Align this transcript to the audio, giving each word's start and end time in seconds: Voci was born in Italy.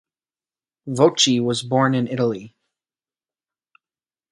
Voci 0.87 1.39
was 1.39 1.61
born 1.61 1.93
in 1.93 2.07
Italy. 2.07 2.55